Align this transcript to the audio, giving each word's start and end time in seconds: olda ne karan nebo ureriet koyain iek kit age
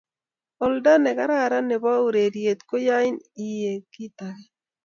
olda 0.65 0.93
ne 1.03 1.11
karan 1.17 1.65
nebo 1.69 1.91
ureriet 2.07 2.59
koyain 2.69 3.15
iek 3.49 3.83
kit 3.93 4.17
age 4.27 4.47